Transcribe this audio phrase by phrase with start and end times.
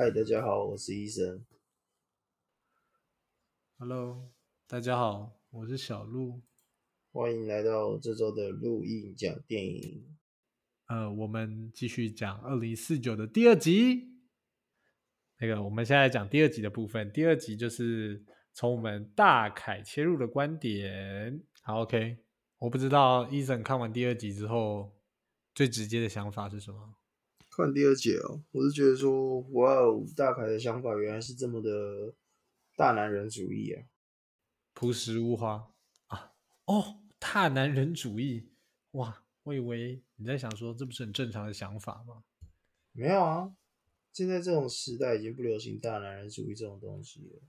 [0.00, 1.44] 嗨，大家好，我是医生。
[3.78, 4.30] Hello，
[4.68, 6.40] 大家好，我是小鹿。
[7.10, 10.16] 欢迎来到这周的录音讲电影。
[10.86, 14.20] 呃，我们继续讲二零四九的第二集。
[15.40, 17.10] 那个，我们现在讲第二集的部分。
[17.10, 21.42] 第二集就是从我们大凯切入的观点。
[21.62, 22.18] 好，OK。
[22.58, 24.96] 我不知道医生看完第二集之后，
[25.56, 26.94] 最直接的想法是什么？
[27.64, 32.14] 看第二节哦，我是觉得说，哇哦，大凯的想法原来是这么的
[32.76, 33.82] 大男人主义啊！
[34.74, 35.72] 朴实无华
[36.06, 36.32] 啊！
[36.66, 38.48] 哦，大男人主义
[38.92, 39.24] 哇！
[39.42, 42.22] 我以为你在想说，这不是很正常的想法吗？
[42.92, 43.52] 没有啊，
[44.12, 47.40] 现在这种时代已经不流行大男人主义这种东西了。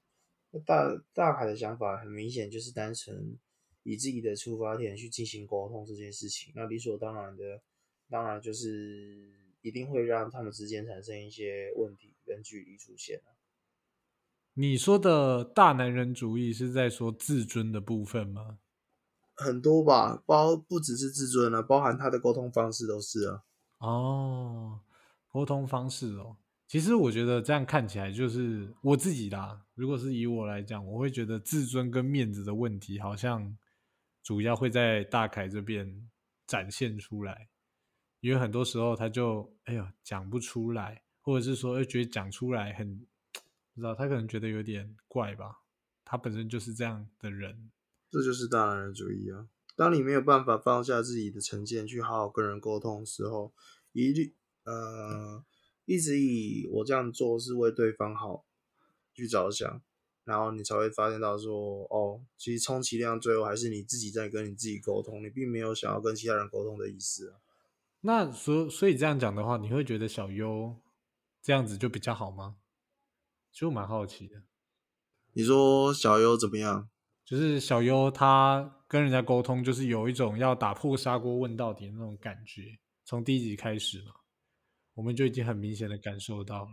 [0.52, 3.38] 那大大凯的想法很明显就是单纯
[3.84, 7.62] 以自己的出发点去进行沟通这件事情，那理所当然的，
[8.10, 13.36] 当然就是一定会让他们之间产生一些问题跟距离出现啊。
[14.54, 18.60] 你说的大男人主义是在说自尊的部分吗？
[19.36, 23.44] 很多吧，包不只是自尊啊，包含他的沟通方式都是啊。
[23.78, 24.82] 哦，
[25.30, 26.36] 沟通方式哦，
[26.68, 29.66] 其实我觉得这样看起来就是我自己啦。
[29.76, 33.58] 如果是以我来讲，我会觉得自尊跟面子的问题，好像
[34.22, 36.10] 主要会在大凯这边
[36.46, 37.48] 展现出来，
[38.20, 43.00] 因为很多时候他就哎呦讲不出来，或者是说又觉得讲出来很
[43.74, 45.62] 不知道，他可能觉得有点怪吧。
[46.04, 47.72] 他本身就是这样的人。
[48.10, 49.48] 这就是大男人主义啊！
[49.76, 53.54] 当你没有办法放下自己的成见，去好好跟人沟通的时候，
[53.94, 55.46] 一律呃
[55.86, 58.46] 一直以我这样做是为对方好
[59.14, 59.82] 去着想，
[60.24, 67.38] 然后你才会发现到说，哦，其实充其量最后还是你自己在跟你自己沟通，你并没有想要跟其他人沟通的意思啊。
[68.02, 70.76] 那所所以这样讲的话，你会觉得小优
[71.42, 72.56] 这样子就比较好吗？
[73.52, 74.44] 其实我蛮好奇的。
[75.34, 76.90] 你说小优怎么样？
[77.26, 82.80] 就是小优他跟人家沟通，就是有一种要打破砂锅问到底的那种感觉。
[83.06, 84.14] 从第一集开始嘛，
[84.96, 86.72] 我们就已经很明显的感受到了。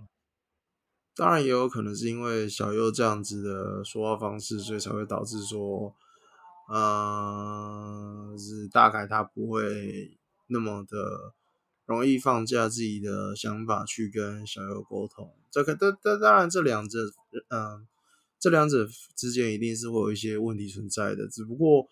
[1.15, 5.95] 当然也有可能是因为小优这样子的说话方式，所以才会导致说，
[6.69, 11.35] 呃，是大概他不会那么的
[11.85, 15.33] 容易放下自己的想法去跟小优沟通。
[15.51, 17.01] 这个，但但当然这两者，
[17.49, 17.87] 嗯、呃。
[18.39, 18.87] 这两者
[19.17, 21.89] 之间一定是会有一些问题存在的，只不过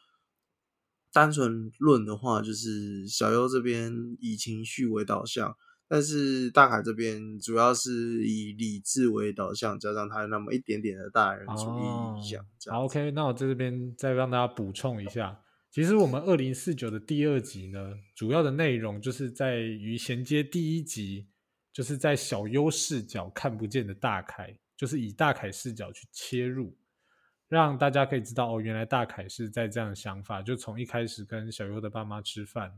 [1.10, 5.56] 单纯论的话，就是小优这边以情绪为导向，
[5.88, 12.44] 但是大海这边主要是以理智为导向，加上他那么一点点的大人主义影响。
[12.71, 15.41] 好，OK，那我在这边再让大家补充一下，
[15.74, 21.26] 其实我们二零四九的第二集呢，主要的内容就是在于衔接第一集，
[21.72, 24.56] 就是在小优视角看不见的大凯。
[24.76, 26.76] 就是以大凯视角去切入，
[27.48, 30.40] 让大家可以知道哦，原来大凯是在这样想法。
[30.40, 32.72] 就从一开始跟小优的爸妈吃饭，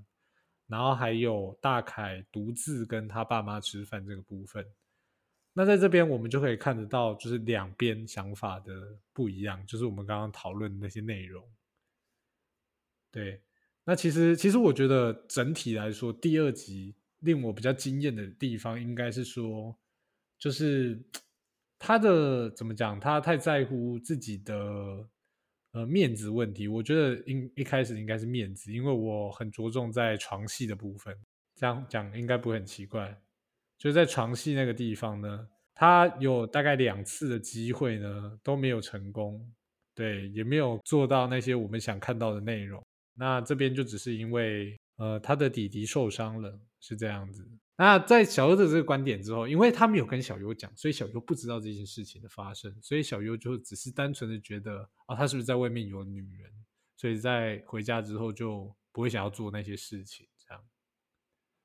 [0.66, 4.66] 然后还有大凯独自跟他爸妈吃饭这个部分。
[5.52, 11.46] 那在这边我们就可以看得到，就是两边想法的不一样，就是我们刚刚讨论的那些内容。
[13.16, 13.41] 对，
[13.84, 19.77] 那其实其实我觉得整体来说，第二集令我比较惊艳的地方，应该是说，
[20.38, 21.03] 就是。
[21.78, 22.99] 他的怎么讲？
[22.99, 25.06] 他太在乎自己的
[25.72, 26.66] 呃面子问题。
[26.66, 31.15] 我觉得应一开始应该是面子，因为我很着重在床戏的部分。
[31.55, 33.15] 这样讲应该不会很奇怪。
[33.76, 39.47] 就在床戏那个地方呢，他有大概两次的机会呢都没有成功，
[39.94, 42.82] 对，也没有做到那些我们想看到的内容。
[43.16, 47.49] 那这边就只是因为呃他的弟弟受伤了，是这样子。
[47.78, 56.50] 那在小优的这个观点之后，因为他没有跟小优讲，所以小优不知道这件事情的发生，所以小优就只是单纯的觉得啊，他是不是在外面有女人，
[56.96, 60.64] 所以在回家之后就不会想要做那些事情，这样。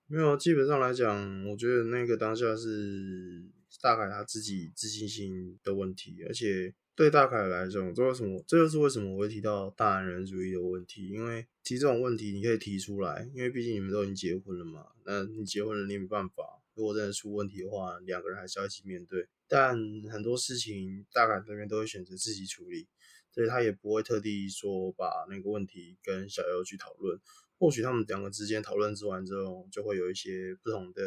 [0.07, 3.49] 没有，基本上来讲，我觉得那个当下是
[3.81, 8.43] 大概他自己自信心的问题，而且对大凯来讲，这为什么？
[8.45, 19.27] 这就是为什么我会提到大男人主义的问题，因为提这种问题你可以提出来，因为毕竟你们都已经结婚了嘛，那你结婚了你没办法，如果真的出问题的话，两个人还是要一起面对。
[19.47, 19.75] 但
[20.11, 22.87] 很多事情大凯这边都会选择自己处理，
[23.31, 27.19] 所以他也不会特地说把那个问题跟小优去讨论。
[27.57, 31.01] 或许他们两个之间讨论之完之后，就会有一些不同的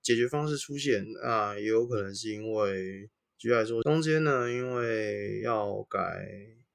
[0.00, 1.04] 解决方式出现。
[1.22, 3.10] 那也有可能是因为，
[3.40, 5.98] 举例来说，中间呢，因为要改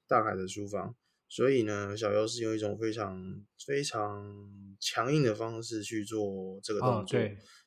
[0.08, 0.96] 大凯的书房，
[1.28, 7.20] 所以呢，小优是用一种非常非常强硬的方式去做这个动作。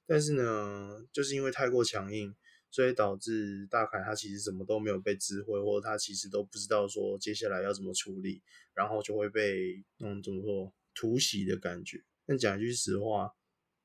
[0.06, 2.36] 但是呢，就是因为太过强硬，
[2.70, 8.42] 所以导致大凯他其实什么都没有被知会，或者他其实都不知道说接下来要怎么处理，
[8.74, 12.04] 然后就会被嗯怎么说突袭的感觉。
[12.26, 13.32] 但讲一句实话，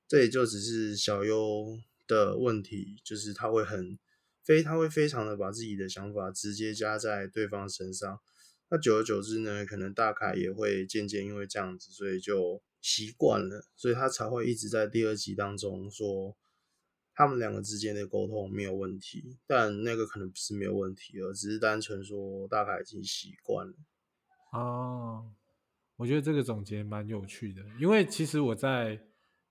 [0.08, 1.78] 这也就只是小优
[2.08, 3.96] 的问题，就是他会很
[4.44, 8.20] 非他会非常的把自己的想法直接加在对方身上。
[8.68, 16.36] 那久而久之呢，可能大凯也会渐渐因为这样子，所以就习惯了，所以他才会一直在第二集当中说。
[17.16, 23.74] 他们两个之间的沟通没有问题，但那个可能不是没有问题，而只是单纯说大概已经习惯了。
[24.50, 25.32] 哦，
[25.94, 29.00] 我觉得这个总结蛮有趣的，因为其实我在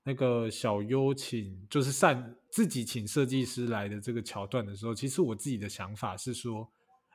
[0.04, 6.70] 那个小优请就是善自己请设计师来的这个桥段的时候，其实我自己的想法是说，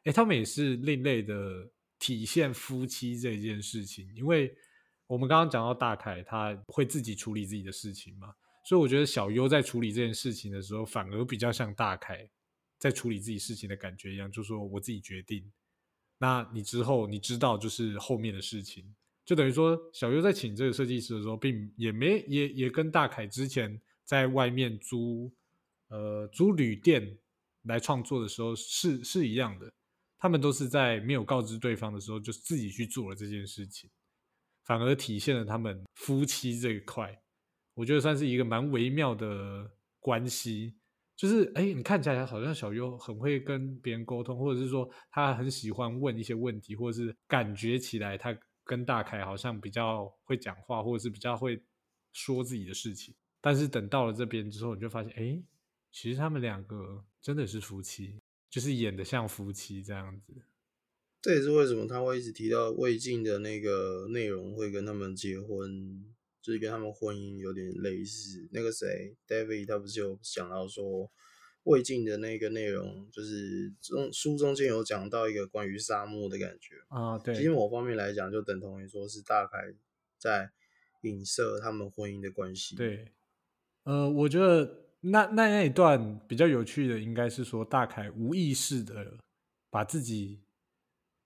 [0.04, 4.54] 哎，他们也是另类的体现夫妻这件事情，因为
[5.06, 8.34] 我们刚刚讲到大凯他会自己处理自己的事情嘛。
[8.64, 12.28] 所以我觉得小优在处理这件事情的时候，反而比较像大凯
[12.78, 15.50] 在处理自己事情的感觉一样，就说我自己决定。
[16.18, 18.94] 那你之后你知道就是后面的事情，
[19.28, 25.30] 就等于说小优在请这个设计师的时候，并也没也也跟大凯之前在外面租
[25.88, 27.18] 呃租旅店
[27.64, 29.70] 来创作的时候是是一样的，
[30.18, 33.90] 他们都是在没有告知对方的时候就自己去做了这件事情，
[34.64, 37.20] 反而体现了他们夫妻这一块。
[37.74, 39.70] 我觉得算是一个蛮微妙的
[40.00, 40.74] 关系，
[41.14, 48.34] 就是哎，你看起来好像小优很会跟别人沟通，或者是说他很喜欢问一些问题，或者是感觉起来他
[48.68, 51.60] 跟大凯好像比较会讲话，或者是比较会
[52.12, 53.14] 说自己的事情。
[53.40, 55.42] 但是等到了这边之后，你就发现，哎，
[55.90, 58.20] 其实他们两个真的是夫妻，
[58.50, 60.34] 就是演的像夫妻这样子。
[61.22, 66.14] 这也是为什么他会一直提到魏晋的那个内容会跟他们结婚。
[66.40, 68.48] 就是跟他们婚姻有点类似。
[68.52, 71.10] 那个谁，David，他不是有讲到说
[71.68, 77.18] 魏晋的那个内容，就是中书中间有讲到一个关于沙漠的感觉啊。
[77.18, 79.58] 对，其实某方面来讲，就等同于说是大凯
[80.18, 80.50] 在
[81.02, 82.74] 影射他们婚姻的关系。
[82.74, 83.12] 对，
[83.84, 89.18] 呃，我觉得那那那一段比较有趣的，应该是说大凯无意识的
[89.70, 90.40] 把自己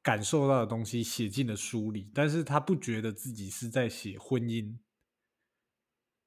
[0.03, 4.77] 感受到的东西写进了书里，但是他不觉得自己是在写婚姻。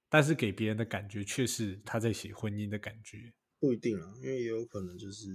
[0.08, 3.34] 但是给别人的感觉却是他在写婚姻的感觉，
[3.66, 5.28] 不一定啊，因为也有可能就是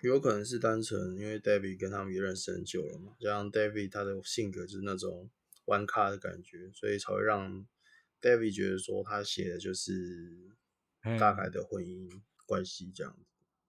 [0.00, 5.30] 有可能是单纯因为 David 跟他们也认识很久了嘛，加上 David 他的性格就是那种
[5.66, 7.64] 玩咖的感觉，所以才会让
[8.20, 10.50] David 觉得说他写的就是
[11.20, 12.10] 大概的婚姻
[12.46, 13.24] 关系这样子，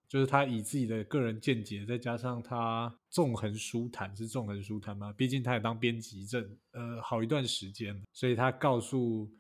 [0.08, 9.32] 就是他以自己的个人见解，再加上他纵横书坛是纵横书坛嘛，毕竟他也当编辑证呃好一段时间了，所以他告诉。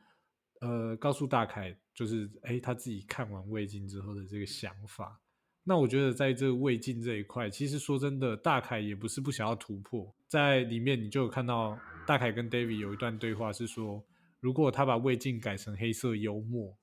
[0.63, 5.19] 呃，告诉大凯就是哎，他自己看完魏晋之后的这个想法。
[5.65, 10.13] 那我觉得在这魏晋这一块，其实说真的，大凯也不是不想要突破。
[10.27, 11.77] 在里面你就有看到
[12.07, 14.01] 大凯跟 David 有一段对话，是说
[14.39, 16.77] 如果他把魏晋改成黑色幽默，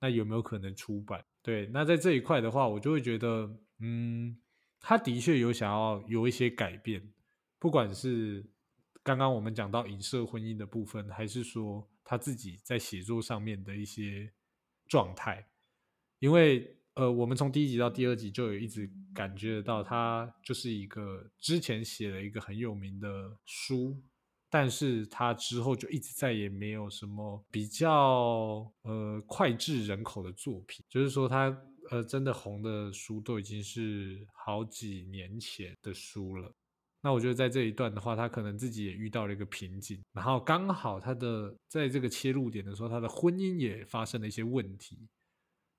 [0.00, 1.24] 那有没有可能出版？
[1.42, 4.36] 对，那在这一块的话，我就会觉得，嗯，
[4.80, 7.02] 他的确有想要有一些改变，
[7.58, 8.44] 不管是
[9.06, 11.88] 刚刚我们讲到影射婚姻的部分，还是说。
[12.08, 14.32] 他自己在写作上面的一些
[14.86, 15.44] 状态，
[16.20, 24.00] 因为呃，我们从第一集到第二集就有一直感觉得到，他就是一个之前写了一个很有名的书，
[24.48, 31.60] 但是他之后就一直再也没有什么比较呃脍炙人口的作品，就是说他
[31.90, 36.54] 呃真的红的书都已经是好几年前的书了。
[37.06, 45.06] 那我觉得在这一段的话，他可能自己也遇到了一个瓶颈，然后刚好他的在这个切入点的时候，他的婚姻也发生了一些问题，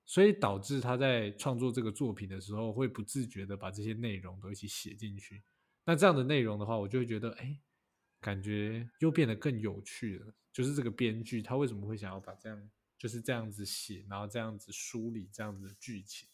[0.06, 5.42] 所以导致他在创作这个作品的时候，会不自觉的把这些内容都一起写进去。
[5.84, 7.60] 那这样的内容的话，我就会觉得，哎，
[8.22, 10.32] 感觉又变得更有趣了。
[10.50, 16.26] 就是这个编剧他为什么会想要把这样就是这样子写，然后这样子梳理这样子的剧情？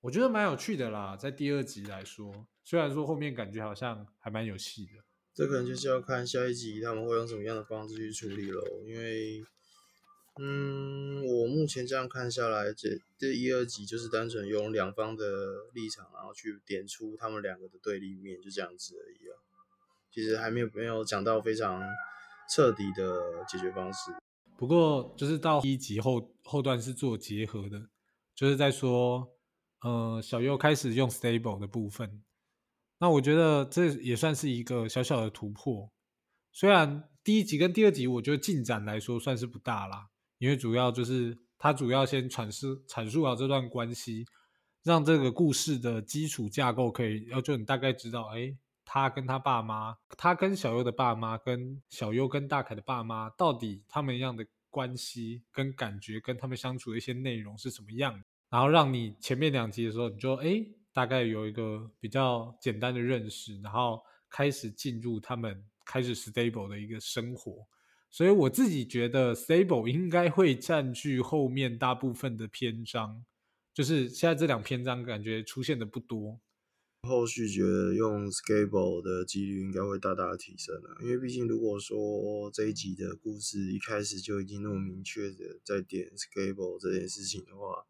[0.00, 5.02] 我觉得蛮有趣的啦，在第二集来说，虽然说后面感觉好像还蛮有戏的，
[5.34, 8.62] 这可能就是要看下一集他们会用什么样的方式去处理喽。
[8.86, 9.44] 因为，
[10.38, 15.24] 嗯，我目前这样看下来，这这一二集就是单纯用两方的
[15.74, 19.34] 立场，然后去点出他们两个的对立面，就这样子而已啊。
[20.10, 21.82] 其实还没有没有讲到非常
[22.48, 24.12] 彻底的解决方式。
[24.56, 27.88] 不过就是到第一集后后段是做结合的，
[28.34, 29.28] 就是在说。
[29.84, 32.22] 呃，小优开始用 stable 的部分，
[33.02, 35.90] 那我觉得这也算是一个小小的突破。
[36.52, 40.06] 虽然第一集跟第二集，我觉得进展来说算是不大啦，
[40.38, 44.24] 因为主要就是他主要先阐释阐述好这段关系，
[44.84, 67.66] 让这个故事的基础架构可以，要就你大概知道，哎，他跟他爸妈，他跟小优的爸妈，跟小优跟大凯的爸妈，到底他们一样的关系跟感觉，跟他们相处的一些内容是什么样，然后让你前面两集的时候，你就哎大概有一个比较简单的认识，然后开始进入他们开始 stable 的一个生活。
[68.10, 73.24] 所以我自己觉得 stable 应该会占据后面大部分的篇章，
[73.72, 76.38] 就是现在这两篇章感觉出现的不多。
[77.08, 87.84] 后续觉得用 stable 的几率应该会大大的提升了，因为毕竟如果说这一集的故事一开始就已经那么明确的在点 stable 这件事情的话，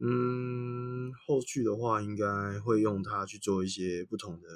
[0.00, 4.48] 嗯，后续的话应该会用它去做一些不同的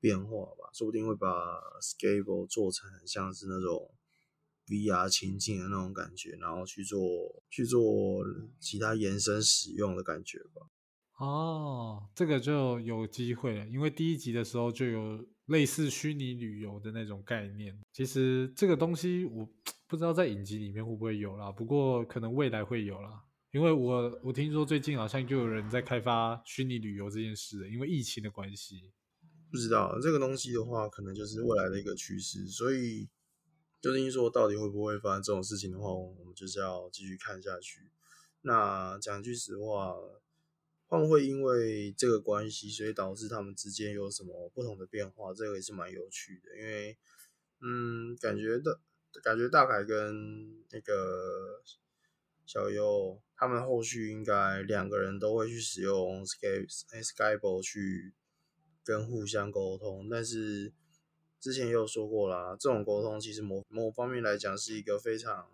[0.00, 1.28] 变化吧，说不定会把
[1.80, 3.94] stable 做成像是那种。
[4.66, 7.00] VR 情境的那种感觉，然后去做
[7.50, 8.22] 去做
[8.60, 10.68] 其他延伸使用的感觉吧。
[11.18, 17.76] 哦，这个就有机会了，因为第一集的时候就有类似虚拟旅游的那种概念。
[17.92, 19.48] 其实这个东西我
[19.88, 23.24] 不知道在影集里面会不会有啦，不过可能未来会有啦。
[23.52, 28.90] 因为我我听说最近好像就有人在开发虚拟旅游这件事，因为疫情的关系。
[29.50, 33.08] 不知道这个东西的话，可能就是未来的一个趋势，所以。
[33.82, 37.88] 究竟说到底会不会发生这种事情的话，我们就是要继续看下去。
[38.42, 39.94] 那讲句实话，
[40.86, 45.32] 会不会因为这个关系，所以导致他们之间有什么不同的变化？
[45.32, 46.58] 这个也是蛮有趣的。
[46.58, 46.98] 因为，
[47.62, 48.78] 嗯，感觉的，
[49.22, 51.62] 感觉大凯跟那个
[52.52, 58.12] 小优，他们后续应该两个人都会去使用 Skype、Skype 去
[58.82, 60.72] 跟互相沟通，但是。
[61.42, 65.48] 之前也有说过啦，这种沟通其实某某方面来讲是一个非常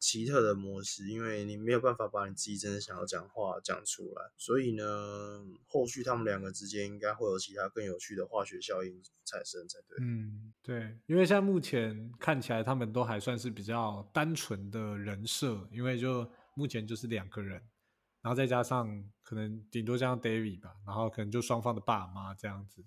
[0.00, 9.98] 奇特的模式，因为你没有办法把你自己真的想要讲话讲出来，所以呢，后续他们两个之间应该会有其他更有趣的化学效应产生才对。
[10.00, 17.62] 嗯，对，因为像目前看起来他们都还算是比较单纯的人设，因为就目前就是两个人，
[18.22, 22.82] 然后再加上可能顶多加上 David 吧，然后可能就双方的爸妈这样子。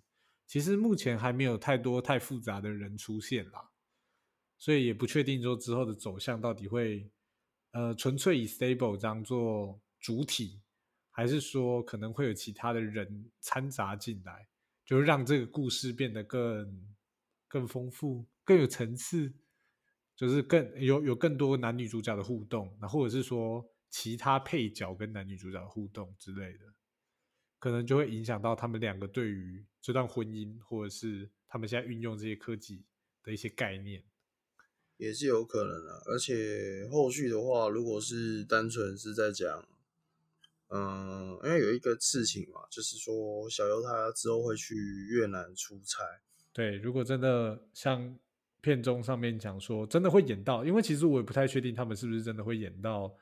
[0.47, 3.69] 其实目前还没有太多太复杂的人出现啦，
[4.63, 7.11] 所以也不确定说之后的走向到底会，
[7.71, 10.61] 呃，纯粹以 stable 当做主体，
[11.11, 14.47] 还是说可能会有其他的人掺杂进来，
[14.85, 16.95] 就让这个故事变得更
[17.49, 19.33] 更丰富、更有层次，
[20.15, 26.59] 就是更有有更多男女主角的互动，那或者是说其他配角跟男女主角的互动之类的。
[27.59, 32.85] 可能就会影响到他们两个对于这段婚姻，或者是他们现在运用这些科技
[33.23, 34.01] 的一些概念，
[35.03, 36.01] 也是有可能的。
[36.05, 39.67] 而且后续的话，如果是单纯是在讲，
[40.69, 44.75] 嗯，因为有一个事情嘛，就是说小优他之后会去
[45.09, 46.03] 越南出差。
[46.51, 48.17] 对，如果真的像
[48.61, 53.15] 片中上面讲说，真的会演到，因为其实我也不太确定他们是不是真的会演到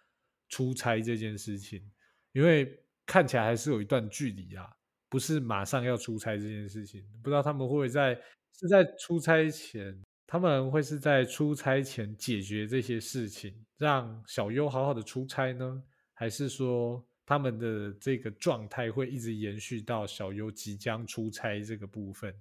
[0.49, 1.91] 出差这件事情，
[2.31, 2.77] 因为。
[3.03, 4.65] 看起来还是有一段距离啊，
[5.09, 8.13] 不是马上要出差这件事情，不知道他们会在
[8.53, 15.83] 是在出差前，他们会是在出差前解决这些事情，让小优好好的出差呢，
[16.13, 22.33] 还是说他们的这个状态会一直延续到小优即将出差这个部分？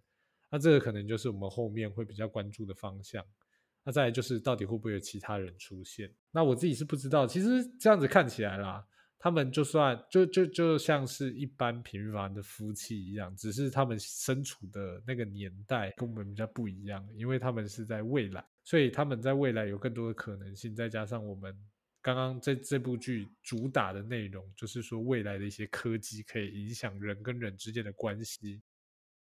[0.48, 3.24] 那这个可能就是我们后面会比较关注的方向。
[3.82, 6.08] 那再来就是到底会不会有其他人出现？
[6.30, 8.86] 那我自己是不知道，其实这样子看起来啦。
[9.22, 20.74] 他们就算就就就像是一般平凡的夫妻一样，只是他们身处的那个年代跟我们比较不一样，因为他们是在未来，所以他们在未来有更多的可能性。
[20.74, 21.54] 再加上我们
[22.00, 28.62] 刚刚这这部剧主打的内容，就是说未来的一些科技可以影响人跟人之间的关系。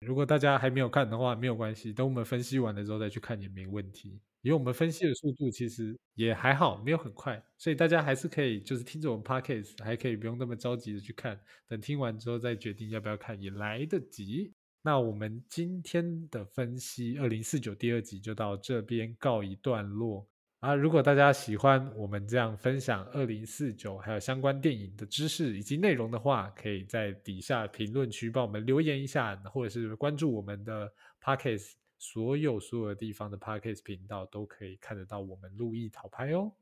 [0.05, 4.19] 如果大家还没有看的话，没有关系，等我们分析完了之后再去看也没问题。
[4.41, 11.37] 因为我们分析的速度其实也还好，没有很快，所以大家还是可以就是听着我们 podcast，还可以不用那么着急的去看，
[11.67, 14.53] 等听完之后再决定要不要看也来得及。
[14.81, 20.25] 那我们今天的分析二零四九第二集就到这边告一段落
[20.59, 20.75] 啊！
[20.75, 31.73] 如果大家喜欢我们这样分享二零四九还有相关电影的知识以及内容的话，可以在底下评论区帮我们留言一下，或者是关注我们的 podcast。
[32.01, 36.53] 所有所有的地方的 Podcast 频道都可以看得到我们路易讨拍哦。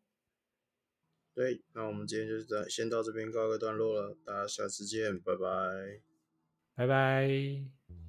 [1.35, 6.01] 对，那我们今天就在先到这边告一个段落了，大家下次见，拜拜，
[6.73, 8.06] 拜拜。